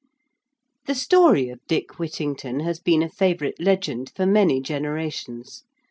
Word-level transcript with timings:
The 0.87 0.95
story 0.95 1.49
of 1.49 1.59
Dick 1.67 1.99
Whittington 1.99 2.61
has 2.61 2.79
been 2.79 3.03
a 3.03 3.07
favourite 3.09 3.59
legend 3.61 4.11
for 4.15 4.25
many 4.25 4.59
generations. 4.59 5.63